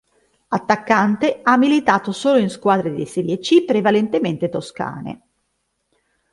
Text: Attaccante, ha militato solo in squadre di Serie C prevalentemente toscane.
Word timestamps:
Attaccante, 0.47 1.41
ha 1.43 1.55
militato 1.57 2.11
solo 2.11 2.39
in 2.39 2.49
squadre 2.49 2.91
di 2.91 3.05
Serie 3.05 3.37
C 3.37 3.63
prevalentemente 3.65 4.49
toscane. 4.49 5.27